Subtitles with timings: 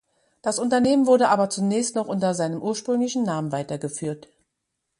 [0.41, 4.29] Das Unternehmen wurde aber zunächst noch unter seinem ursprünglichen Namen weitergeführt.